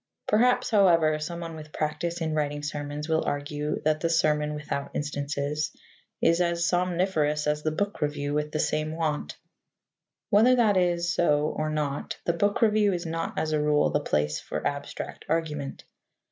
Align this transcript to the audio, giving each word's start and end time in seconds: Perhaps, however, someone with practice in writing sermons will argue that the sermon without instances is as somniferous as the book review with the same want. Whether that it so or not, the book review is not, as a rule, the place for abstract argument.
Perhaps, 0.27 0.71
however, 0.71 1.19
someone 1.19 1.55
with 1.55 1.71
practice 1.71 2.21
in 2.21 2.33
writing 2.33 2.63
sermons 2.63 3.07
will 3.07 3.23
argue 3.23 3.79
that 3.85 3.99
the 3.99 4.09
sermon 4.09 4.55
without 4.55 4.89
instances 4.95 5.69
is 6.23 6.41
as 6.41 6.65
somniferous 6.65 7.45
as 7.45 7.61
the 7.61 7.69
book 7.69 8.01
review 8.01 8.33
with 8.33 8.51
the 8.51 8.57
same 8.59 8.95
want. 8.95 9.37
Whether 10.31 10.55
that 10.55 10.75
it 10.75 11.03
so 11.03 11.53
or 11.55 11.69
not, 11.69 12.17
the 12.25 12.33
book 12.33 12.63
review 12.63 12.93
is 12.93 13.05
not, 13.05 13.37
as 13.37 13.51
a 13.51 13.61
rule, 13.61 13.91
the 13.91 13.99
place 13.99 14.39
for 14.39 14.65
abstract 14.65 15.23
argument. 15.29 15.83